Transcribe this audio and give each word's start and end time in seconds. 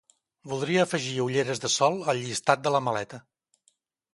Voldria 0.53 0.85
afegir 0.85 1.11
ulleres 1.25 1.61
de 1.65 1.71
sol 1.73 1.99
al 2.15 2.23
llistat 2.25 2.65
de 2.69 2.73
la 2.77 2.83
maleta. 2.89 3.21